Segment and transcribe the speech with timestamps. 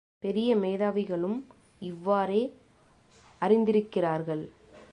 [0.19, 1.37] பெரிய மேதாவிகளும்
[1.79, 2.41] இவ்வாறே
[3.41, 4.43] அறிந்திருக்கிறார்கள்.